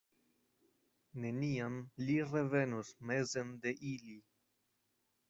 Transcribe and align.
Neniam 1.25 1.75
li 2.05 2.15
revenos 2.31 2.89
mezen 3.11 3.53
de 3.67 3.75
ili. 3.91 4.17